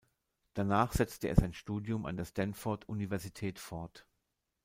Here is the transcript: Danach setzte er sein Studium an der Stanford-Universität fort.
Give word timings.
Danach 0.55 0.93
setzte 0.93 1.27
er 1.29 1.35
sein 1.35 1.53
Studium 1.53 2.07
an 2.07 2.17
der 2.17 2.25
Stanford-Universität 2.25 3.59
fort. 3.59 4.07